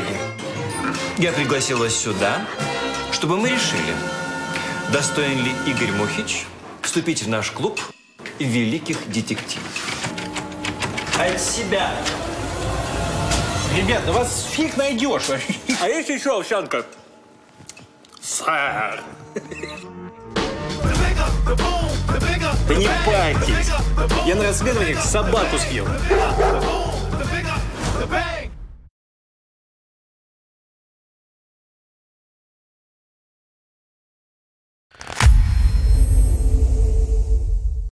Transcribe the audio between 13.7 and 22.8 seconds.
Ребят, вас фиг найдешь. А есть еще овсянка? Сэр. Да